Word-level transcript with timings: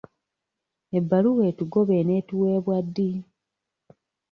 Ebbaluwa 0.97 1.43
etugoba 1.51 1.93
enaatuweebwa 2.01 2.77
ddi? 2.85 3.09